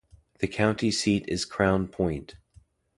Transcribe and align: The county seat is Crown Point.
The 0.39 0.47
county 0.47 0.89
seat 0.89 1.25
is 1.27 1.45
Crown 1.45 1.87
Point. 1.87 2.35